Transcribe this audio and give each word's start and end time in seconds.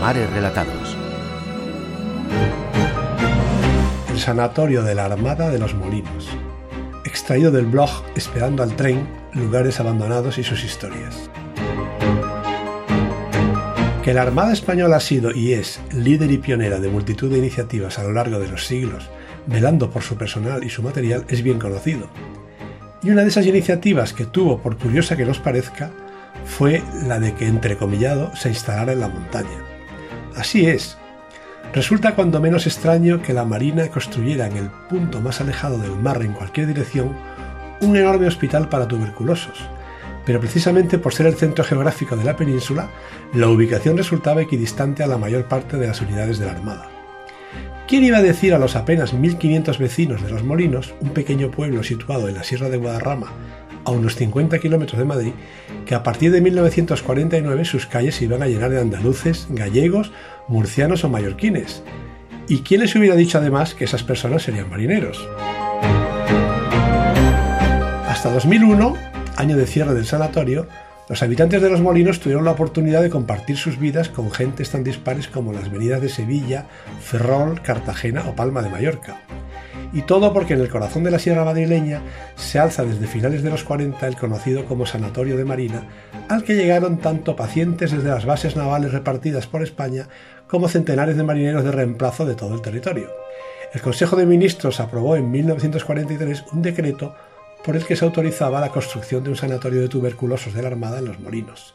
Mares 0.00 0.28
Relatados. 0.32 0.96
El 4.10 4.18
Sanatorio 4.18 4.82
de 4.82 4.96
la 4.96 5.04
Armada 5.04 5.48
de 5.48 5.60
los 5.60 5.76
Molinos. 5.76 6.28
Extraído 7.04 7.52
del 7.52 7.66
blog 7.66 7.88
Esperando 8.16 8.64
al 8.64 8.74
tren, 8.74 9.06
lugares 9.32 9.78
abandonados 9.78 10.38
y 10.38 10.42
sus 10.42 10.64
historias. 10.64 11.30
Que 14.02 14.12
la 14.12 14.22
Armada 14.22 14.52
Española 14.52 14.96
ha 14.96 15.00
sido 15.00 15.30
y 15.32 15.52
es 15.52 15.80
líder 15.92 16.32
y 16.32 16.38
pionera 16.38 16.80
de 16.80 16.88
multitud 16.88 17.30
de 17.30 17.38
iniciativas 17.38 18.00
a 18.00 18.02
lo 18.02 18.12
largo 18.12 18.40
de 18.40 18.48
los 18.48 18.66
siglos, 18.66 19.08
velando 19.46 19.90
por 19.90 20.02
su 20.02 20.16
personal 20.16 20.64
y 20.64 20.70
su 20.70 20.82
material, 20.82 21.26
es 21.28 21.44
bien 21.44 21.60
conocido. 21.60 22.08
Y 23.04 23.10
una 23.10 23.22
de 23.22 23.28
esas 23.28 23.46
iniciativas 23.46 24.14
que 24.14 24.26
tuvo, 24.26 24.58
por 24.58 24.76
curiosa 24.76 25.16
que 25.16 25.24
nos 25.24 25.38
parezca, 25.38 25.92
fue 26.44 26.82
la 27.06 27.18
de 27.20 27.34
que, 27.34 27.46
entrecomillado, 27.46 28.34
se 28.36 28.48
instalara 28.48 28.92
en 28.92 29.00
la 29.00 29.08
montaña. 29.08 29.48
Así 30.36 30.66
es. 30.66 30.96
Resulta 31.72 32.14
cuando 32.14 32.40
menos 32.40 32.66
extraño 32.66 33.22
que 33.22 33.32
la 33.32 33.44
Marina 33.44 33.88
construyera 33.88 34.46
en 34.46 34.56
el 34.56 34.70
punto 34.88 35.20
más 35.20 35.40
alejado 35.40 35.78
del 35.78 35.96
mar 35.96 36.22
en 36.22 36.32
cualquier 36.32 36.66
dirección 36.66 37.16
un 37.80 37.96
enorme 37.96 38.26
hospital 38.26 38.68
para 38.68 38.88
tuberculosos, 38.88 39.58
pero 40.26 40.40
precisamente 40.40 40.98
por 40.98 41.14
ser 41.14 41.26
el 41.26 41.34
centro 41.34 41.64
geográfico 41.64 42.16
de 42.16 42.24
la 42.24 42.36
península, 42.36 42.90
la 43.34 43.48
ubicación 43.48 43.96
resultaba 43.96 44.42
equidistante 44.42 45.02
a 45.02 45.06
la 45.06 45.18
mayor 45.18 45.46
parte 45.46 45.76
de 45.76 45.86
las 45.86 46.00
unidades 46.00 46.38
de 46.38 46.46
la 46.46 46.52
Armada. 46.52 46.88
¿Quién 47.88 48.04
iba 48.04 48.18
a 48.18 48.22
decir 48.22 48.54
a 48.54 48.58
los 48.58 48.76
apenas 48.76 49.14
1.500 49.14 49.78
vecinos 49.78 50.22
de 50.22 50.30
Los 50.30 50.44
Molinos, 50.44 50.94
un 51.00 51.10
pequeño 51.10 51.50
pueblo 51.50 51.82
situado 51.82 52.28
en 52.28 52.34
la 52.34 52.44
Sierra 52.44 52.68
de 52.68 52.76
Guadarrama, 52.76 53.32
a 53.84 53.90
unos 53.90 54.16
50 54.16 54.58
kilómetros 54.58 54.98
de 54.98 55.04
Madrid, 55.04 55.32
que 55.86 55.94
a 55.94 56.02
partir 56.02 56.32
de 56.32 56.40
1949 56.40 57.64
sus 57.64 57.86
calles 57.86 58.16
se 58.16 58.24
iban 58.24 58.42
a 58.42 58.46
llenar 58.46 58.70
de 58.70 58.80
andaluces, 58.80 59.46
gallegos, 59.50 60.12
murcianos 60.48 61.04
o 61.04 61.08
mallorquines? 61.08 61.82
¿Y 62.48 62.58
quién 62.62 62.80
les 62.80 62.94
hubiera 62.96 63.16
dicho 63.16 63.38
además 63.38 63.74
que 63.74 63.84
esas 63.84 64.02
personas 64.02 64.42
serían 64.42 64.68
marineros? 64.68 65.28
Hasta 68.08 68.32
2001, 68.32 68.96
año 69.36 69.56
de 69.56 69.66
cierre 69.66 69.94
del 69.94 70.04
sanatorio, 70.04 70.66
los 71.08 71.22
habitantes 71.24 71.60
de 71.60 71.70
los 71.70 71.80
molinos 71.80 72.20
tuvieron 72.20 72.44
la 72.44 72.52
oportunidad 72.52 73.02
de 73.02 73.10
compartir 73.10 73.56
sus 73.56 73.78
vidas 73.78 74.08
con 74.08 74.30
gentes 74.30 74.70
tan 74.70 74.84
dispares 74.84 75.26
como 75.26 75.52
las 75.52 75.70
venidas 75.70 76.00
de 76.00 76.08
Sevilla, 76.08 76.66
Ferrol, 77.00 77.62
Cartagena 77.62 78.28
o 78.28 78.36
Palma 78.36 78.62
de 78.62 78.70
Mallorca. 78.70 79.20
Y 79.92 80.02
todo 80.02 80.32
porque 80.32 80.54
en 80.54 80.60
el 80.60 80.68
corazón 80.68 81.02
de 81.02 81.10
la 81.10 81.18
sierra 81.18 81.44
madrileña 81.44 82.02
se 82.36 82.58
alza 82.58 82.84
desde 82.84 83.08
finales 83.08 83.42
de 83.42 83.50
los 83.50 83.64
40 83.64 84.06
el 84.06 84.16
conocido 84.16 84.64
como 84.64 84.86
Sanatorio 84.86 85.36
de 85.36 85.44
Marina, 85.44 85.88
al 86.28 86.44
que 86.44 86.54
llegaron 86.54 86.98
tanto 86.98 87.34
pacientes 87.34 87.90
desde 87.90 88.08
las 88.08 88.24
bases 88.24 88.56
navales 88.56 88.92
repartidas 88.92 89.46
por 89.46 89.62
España 89.62 90.08
como 90.46 90.68
centenares 90.68 91.16
de 91.16 91.24
marineros 91.24 91.64
de 91.64 91.72
reemplazo 91.72 92.24
de 92.24 92.34
todo 92.34 92.54
el 92.54 92.62
territorio. 92.62 93.10
El 93.72 93.80
Consejo 93.80 94.16
de 94.16 94.26
Ministros 94.26 94.80
aprobó 94.80 95.16
en 95.16 95.30
1943 95.30 96.44
un 96.52 96.62
decreto 96.62 97.14
por 97.64 97.76
el 97.76 97.84
que 97.84 97.96
se 97.96 98.04
autorizaba 98.04 98.60
la 98.60 98.70
construcción 98.70 99.22
de 99.22 99.30
un 99.30 99.36
sanatorio 99.36 99.80
de 99.80 99.88
tuberculosos 99.88 100.54
de 100.54 100.62
la 100.62 100.68
Armada 100.68 100.98
en 100.98 101.04
Los 101.04 101.20
Molinos. 101.20 101.74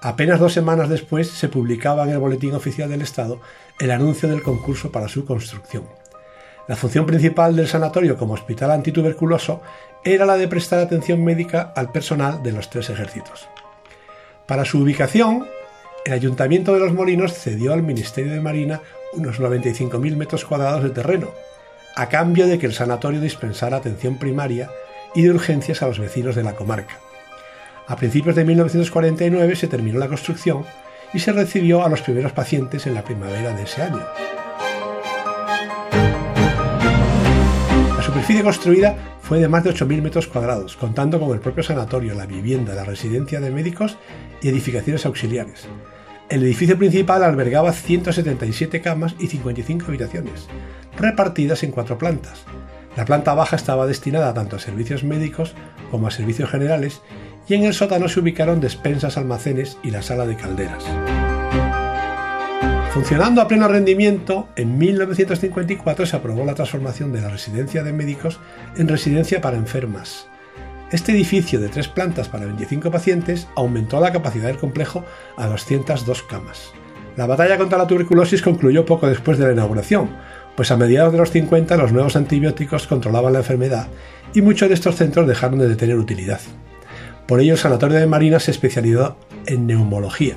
Apenas 0.00 0.38
dos 0.38 0.52
semanas 0.52 0.88
después 0.88 1.28
se 1.28 1.48
publicaba 1.48 2.04
en 2.04 2.10
el 2.10 2.18
Boletín 2.18 2.54
Oficial 2.54 2.88
del 2.88 3.02
Estado 3.02 3.40
el 3.80 3.90
anuncio 3.90 4.28
del 4.28 4.42
concurso 4.42 4.92
para 4.92 5.08
su 5.08 5.24
construcción. 5.24 5.84
La 6.68 6.76
función 6.76 7.06
principal 7.06 7.56
del 7.56 7.66
sanatorio 7.66 8.18
como 8.18 8.34
hospital 8.34 8.70
antituberculoso 8.70 9.62
era 10.04 10.26
la 10.26 10.36
de 10.36 10.48
prestar 10.48 10.80
atención 10.80 11.24
médica 11.24 11.72
al 11.74 11.90
personal 11.90 12.42
de 12.42 12.52
los 12.52 12.68
tres 12.68 12.90
ejércitos. 12.90 13.48
Para 14.46 14.66
su 14.66 14.80
ubicación, 14.80 15.46
el 16.04 16.12
Ayuntamiento 16.12 16.74
de 16.74 16.80
Los 16.80 16.92
Molinos 16.92 17.32
cedió 17.32 17.72
al 17.72 17.82
Ministerio 17.82 18.32
de 18.32 18.42
Marina 18.42 18.82
unos 19.14 19.40
95.000 19.40 20.14
metros 20.14 20.44
cuadrados 20.44 20.82
de 20.82 20.90
terreno, 20.90 21.30
a 21.96 22.10
cambio 22.10 22.46
de 22.46 22.58
que 22.58 22.66
el 22.66 22.74
sanatorio 22.74 23.22
dispensara 23.22 23.78
atención 23.78 24.18
primaria 24.18 24.70
y 25.14 25.22
de 25.22 25.30
urgencias 25.30 25.82
a 25.82 25.86
los 25.86 25.98
vecinos 25.98 26.36
de 26.36 26.44
la 26.44 26.54
comarca. 26.54 26.98
A 27.86 27.96
principios 27.96 28.36
de 28.36 28.44
1949 28.44 29.56
se 29.56 29.68
terminó 29.68 29.98
la 29.98 30.08
construcción 30.08 30.66
y 31.14 31.20
se 31.20 31.32
recibió 31.32 31.82
a 31.82 31.88
los 31.88 32.02
primeros 32.02 32.32
pacientes 32.32 32.86
en 32.86 32.92
la 32.92 33.04
primavera 33.04 33.54
de 33.54 33.62
ese 33.62 33.80
año. 33.80 34.04
Superficie 38.28 38.44
construida 38.44 38.96
fue 39.22 39.40
de 39.40 39.48
más 39.48 39.64
de 39.64 39.72
8.000 39.72 40.02
metros 40.02 40.26
cuadrados, 40.26 40.76
contando 40.76 41.18
con 41.18 41.32
el 41.32 41.40
propio 41.40 41.62
sanatorio, 41.62 42.14
la 42.14 42.26
vivienda, 42.26 42.74
la 42.74 42.84
residencia 42.84 43.40
de 43.40 43.50
médicos 43.50 43.96
y 44.42 44.50
edificaciones 44.50 45.06
auxiliares. 45.06 45.66
El 46.28 46.42
edificio 46.42 46.76
principal 46.76 47.24
albergaba 47.24 47.72
177 47.72 48.82
camas 48.82 49.14
y 49.18 49.28
55 49.28 49.86
habitaciones, 49.88 50.46
repartidas 50.98 51.62
en 51.62 51.70
cuatro 51.70 51.96
plantas, 51.96 52.44
la 52.98 53.06
planta 53.06 53.32
baja 53.32 53.56
estaba 53.56 53.86
destinada 53.86 54.34
tanto 54.34 54.56
a 54.56 54.58
servicios 54.58 55.04
médicos 55.04 55.54
como 55.90 56.06
a 56.06 56.10
servicios 56.10 56.50
generales 56.50 57.00
y 57.48 57.54
en 57.54 57.64
el 57.64 57.72
sótano 57.72 58.08
se 58.08 58.20
ubicaron 58.20 58.60
despensas, 58.60 59.16
almacenes 59.16 59.78
y 59.82 59.90
la 59.90 60.02
sala 60.02 60.26
de 60.26 60.36
calderas. 60.36 60.84
Funcionando 62.98 63.40
a 63.40 63.46
pleno 63.46 63.68
rendimiento, 63.68 64.48
en 64.56 64.76
1954 64.76 66.04
se 66.04 66.16
aprobó 66.16 66.44
la 66.44 66.56
transformación 66.56 67.12
de 67.12 67.20
la 67.20 67.28
residencia 67.28 67.84
de 67.84 67.92
médicos 67.92 68.40
en 68.76 68.88
residencia 68.88 69.40
para 69.40 69.56
enfermas. 69.56 70.26
Este 70.90 71.12
edificio 71.12 71.60
de 71.60 71.68
tres 71.68 71.86
plantas 71.86 72.28
para 72.28 72.46
25 72.46 72.90
pacientes 72.90 73.46
aumentó 73.54 74.00
la 74.00 74.10
capacidad 74.10 74.48
del 74.48 74.58
complejo 74.58 75.04
a 75.36 75.46
202 75.46 76.24
camas. 76.24 76.72
La 77.16 77.26
batalla 77.26 77.56
contra 77.56 77.78
la 77.78 77.86
tuberculosis 77.86 78.42
concluyó 78.42 78.84
poco 78.84 79.06
después 79.06 79.38
de 79.38 79.46
la 79.46 79.52
inauguración, 79.52 80.10
pues 80.56 80.72
a 80.72 80.76
mediados 80.76 81.12
de 81.12 81.18
los 81.18 81.30
50 81.30 81.76
los 81.76 81.92
nuevos 81.92 82.16
antibióticos 82.16 82.88
controlaban 82.88 83.32
la 83.32 83.38
enfermedad 83.38 83.86
y 84.34 84.42
muchos 84.42 84.66
de 84.70 84.74
estos 84.74 84.96
centros 84.96 85.28
dejaron 85.28 85.60
de 85.60 85.76
tener 85.76 85.98
utilidad. 85.98 86.40
Por 87.28 87.38
ello 87.38 87.52
el 87.52 87.60
Sanatorio 87.60 88.00
de 88.00 88.08
Marina 88.08 88.40
se 88.40 88.50
especializó 88.50 89.16
en 89.46 89.68
neumología, 89.68 90.34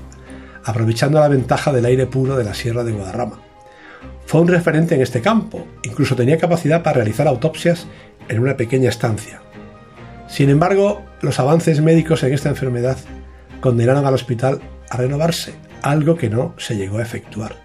aprovechando 0.66 1.20
la 1.20 1.28
ventaja 1.28 1.72
del 1.72 1.86
aire 1.86 2.08
puro 2.08 2.36
de 2.36 2.44
la 2.44 2.54
Sierra 2.54 2.84
de 2.84 2.92
Guadarrama. 2.92 3.40
Fue 4.26 4.42
un 4.42 4.48
referente 4.48 4.96
en 4.96 5.02
este 5.02 5.22
campo, 5.22 5.68
incluso 5.84 6.16
tenía 6.16 6.38
capacidad 6.38 6.84
para 6.84 6.96
realizar 6.96 7.28
autopsias 7.28 7.88
en 8.30 8.40
una 8.40 8.58
pequeña 8.58 8.90
estancia. 8.90 9.42
Sin 10.28 10.50
embargo, 10.50 11.04
los 11.22 11.40
avances 11.40 11.82
médicos 11.82 12.24
en 12.24 12.34
esta 12.34 12.50
enfermedad 12.50 12.98
condenaron 13.60 14.06
al 14.06 14.14
hospital 14.14 14.62
a 14.90 14.98
renovarse, 14.98 15.54
algo 15.82 16.16
que 16.16 16.30
no 16.30 16.54
se 16.58 16.78
llegó 16.78 17.00
a 17.00 17.04
efectuar. 17.04 17.56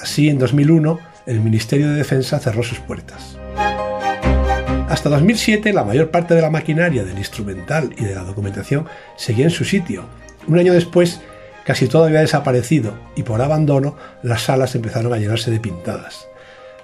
Así, 0.00 0.28
en 0.28 0.38
2001, 0.38 0.98
el 1.26 1.40
Ministerio 1.40 1.90
de 1.90 1.96
Defensa 1.96 2.38
cerró 2.38 2.62
sus 2.62 2.78
puertas. 2.78 3.36
Hasta 4.88 5.08
2007 5.08 5.72
la 5.72 5.84
mayor 5.84 6.10
parte 6.10 6.34
de 6.34 6.42
la 6.42 6.50
maquinaria 6.50 7.04
del 7.04 7.18
instrumental 7.18 7.94
y 7.96 8.04
de 8.04 8.14
la 8.14 8.24
documentación 8.24 8.86
seguía 9.16 9.44
en 9.44 9.50
su 9.50 9.64
sitio. 9.64 10.04
Un 10.48 10.58
año 10.58 10.72
después 10.72 11.20
casi 11.64 11.88
todo 11.88 12.04
había 12.04 12.20
desaparecido 12.20 12.94
y 13.16 13.22
por 13.22 13.42
abandono 13.42 13.96
las 14.22 14.42
salas 14.42 14.74
empezaron 14.74 15.12
a 15.12 15.18
llenarse 15.18 15.50
de 15.50 15.60
pintadas. 15.60 16.28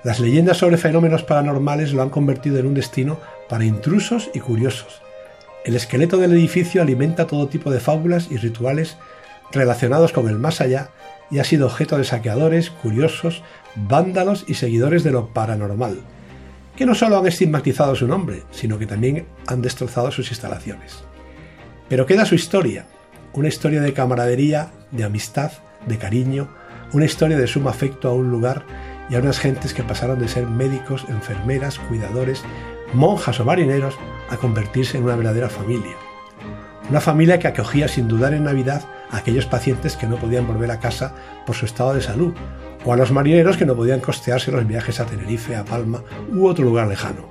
Las 0.04 0.20
leyendas 0.20 0.58
sobre 0.58 0.76
fenómenos 0.76 1.24
paranormales 1.24 1.92
lo 1.92 2.02
han 2.02 2.10
convertido 2.10 2.58
en 2.58 2.66
un 2.66 2.74
destino 2.74 3.18
para 3.48 3.64
intrusos 3.64 4.30
y 4.34 4.40
curiosos. 4.40 5.02
El 5.64 5.74
esqueleto 5.74 6.16
del 6.18 6.32
edificio 6.32 6.80
alimenta 6.80 7.26
todo 7.26 7.48
tipo 7.48 7.70
de 7.72 7.80
fábulas 7.80 8.28
y 8.30 8.36
rituales 8.36 8.96
relacionados 9.52 10.12
con 10.12 10.28
el 10.28 10.38
más 10.38 10.60
allá 10.60 10.90
y 11.30 11.40
ha 11.40 11.44
sido 11.44 11.66
objeto 11.66 11.98
de 11.98 12.04
saqueadores, 12.04 12.70
curiosos, 12.70 13.42
vándalos 13.74 14.44
y 14.46 14.54
seguidores 14.54 15.02
de 15.02 15.10
lo 15.10 15.28
paranormal, 15.28 15.98
que 16.76 16.86
no 16.86 16.94
solo 16.94 17.18
han 17.18 17.26
estigmatizado 17.26 17.96
su 17.96 18.06
nombre, 18.06 18.44
sino 18.52 18.78
que 18.78 18.86
también 18.86 19.26
han 19.46 19.62
destrozado 19.62 20.12
sus 20.12 20.30
instalaciones. 20.30 21.02
Pero 21.88 22.06
queda 22.06 22.26
su 22.26 22.34
historia, 22.34 22.86
una 23.36 23.48
historia 23.48 23.82
de 23.82 23.92
camaradería, 23.92 24.70
de 24.90 25.04
amistad, 25.04 25.52
de 25.86 25.98
cariño, 25.98 26.48
una 26.92 27.04
historia 27.04 27.36
de 27.36 27.46
sumo 27.46 27.68
afecto 27.68 28.08
a 28.08 28.14
un 28.14 28.30
lugar 28.30 28.64
y 29.10 29.14
a 29.14 29.18
unas 29.18 29.38
gentes 29.38 29.74
que 29.74 29.82
pasaron 29.82 30.18
de 30.18 30.26
ser 30.26 30.46
médicos, 30.46 31.04
enfermeras, 31.08 31.78
cuidadores, 31.78 32.42
monjas 32.94 33.38
o 33.38 33.44
marineros 33.44 33.94
a 34.30 34.38
convertirse 34.38 34.96
en 34.96 35.04
una 35.04 35.16
verdadera 35.16 35.50
familia. 35.50 35.96
Una 36.88 37.00
familia 37.00 37.38
que 37.38 37.48
acogía 37.48 37.88
sin 37.88 38.08
dudar 38.08 38.32
en 38.32 38.44
Navidad 38.44 38.84
a 39.10 39.18
aquellos 39.18 39.44
pacientes 39.44 39.96
que 39.96 40.06
no 40.06 40.16
podían 40.16 40.46
volver 40.46 40.70
a 40.70 40.80
casa 40.80 41.14
por 41.44 41.56
su 41.56 41.66
estado 41.66 41.92
de 41.92 42.00
salud, 42.00 42.32
o 42.86 42.92
a 42.92 42.96
los 42.96 43.12
marineros 43.12 43.58
que 43.58 43.66
no 43.66 43.76
podían 43.76 44.00
costearse 44.00 44.50
los 44.50 44.66
viajes 44.66 44.98
a 44.98 45.04
Tenerife, 45.06 45.56
a 45.56 45.64
Palma 45.64 46.02
u 46.32 46.46
otro 46.46 46.64
lugar 46.64 46.88
lejano. 46.88 47.28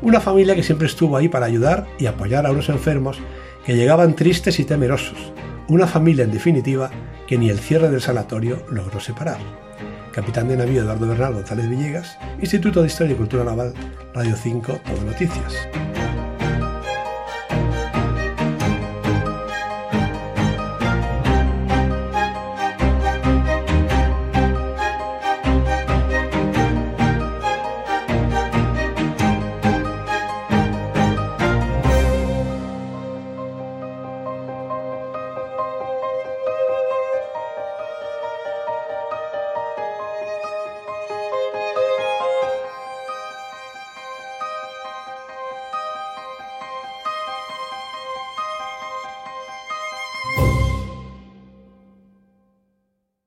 Una 0.00 0.20
familia 0.20 0.54
que 0.54 0.62
siempre 0.62 0.86
estuvo 0.86 1.16
ahí 1.16 1.28
para 1.28 1.46
ayudar 1.46 1.86
y 1.98 2.06
apoyar 2.06 2.46
a 2.46 2.50
unos 2.50 2.68
enfermos 2.68 3.20
que 3.64 3.76
llegaban 3.76 4.16
tristes 4.16 4.58
y 4.58 4.64
temerosos. 4.64 5.32
Una 5.68 5.86
familia, 5.86 6.24
en 6.24 6.32
definitiva, 6.32 6.90
que 7.26 7.38
ni 7.38 7.48
el 7.48 7.58
cierre 7.58 7.90
del 7.90 8.00
sanatorio 8.00 8.64
logró 8.70 9.00
separar. 9.00 9.38
Capitán 10.12 10.48
de 10.48 10.56
navío 10.56 10.82
Eduardo 10.82 11.06
Bernal 11.06 11.34
González 11.34 11.68
Villegas, 11.68 12.18
Instituto 12.40 12.82
de 12.82 12.88
Historia 12.88 13.14
y 13.14 13.16
Cultura 13.16 13.44
Naval, 13.44 13.72
Radio 14.14 14.36
5, 14.36 14.80
Todo 14.84 15.04
Noticias. 15.04 15.68